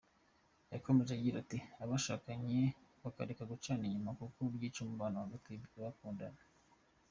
[0.73, 2.59] Yakomeje agira ati “Abashakanye
[3.03, 6.41] bakareka gucana inyuma kuko byica umubano hagati y’abakundana.